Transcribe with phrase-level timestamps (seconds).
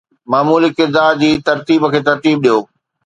[0.31, 2.57] معمولي ڪردار جي ترتيب کي ترتيب ڏيو